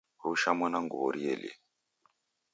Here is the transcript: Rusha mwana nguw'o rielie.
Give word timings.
Rusha 0.23 0.49
mwana 0.57 0.79
nguw'o 0.83 1.09
rielie. 1.15 1.53